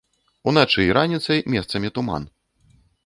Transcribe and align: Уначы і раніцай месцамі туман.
Уначы 0.51 0.85
і 0.85 0.95
раніцай 0.97 1.43
месцамі 1.57 1.93
туман. 1.99 2.23